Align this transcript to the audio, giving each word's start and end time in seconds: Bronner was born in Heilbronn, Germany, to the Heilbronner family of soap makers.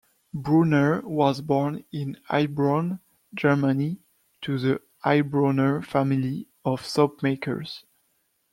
Bronner 0.33 1.01
was 1.07 1.41
born 1.41 1.83
in 1.91 2.17
Heilbronn, 2.27 2.99
Germany, 3.35 3.99
to 4.41 4.57
the 4.57 4.81
Heilbronner 5.05 5.85
family 5.85 6.47
of 6.65 6.83
soap 6.83 7.21
makers. 7.21 7.85